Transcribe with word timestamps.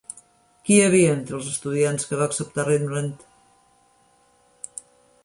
Qui 0.67 0.71
hi 0.77 0.85
havia 0.85 1.11
entre 1.17 1.35
els 1.39 1.49
estudiants 1.51 2.07
que 2.13 2.17
va 2.21 2.27
acceptar 2.29 2.65
Rembrandt? 2.71 4.81